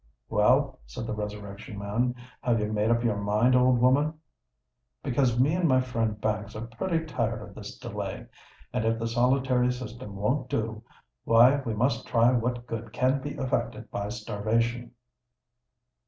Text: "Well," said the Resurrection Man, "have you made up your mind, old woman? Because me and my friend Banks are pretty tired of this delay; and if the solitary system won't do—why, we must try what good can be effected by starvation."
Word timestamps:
"Well," 0.29 0.79
said 0.87 1.05
the 1.05 1.13
Resurrection 1.13 1.77
Man, 1.77 2.15
"have 2.41 2.59
you 2.59 2.73
made 2.73 2.89
up 2.89 3.03
your 3.03 3.17
mind, 3.21 3.55
old 3.55 3.77
woman? 3.77 4.15
Because 5.03 5.39
me 5.39 5.53
and 5.53 5.67
my 5.69 5.79
friend 5.79 6.19
Banks 6.19 6.55
are 6.55 6.65
pretty 6.65 7.05
tired 7.05 7.43
of 7.47 7.53
this 7.53 7.77
delay; 7.77 8.25
and 8.73 8.83
if 8.83 8.97
the 8.97 9.05
solitary 9.05 9.71
system 9.71 10.15
won't 10.15 10.49
do—why, 10.49 11.57
we 11.63 11.75
must 11.75 12.07
try 12.07 12.31
what 12.31 12.65
good 12.65 12.91
can 12.93 13.21
be 13.21 13.35
effected 13.37 13.91
by 13.91 14.09
starvation." 14.09 14.93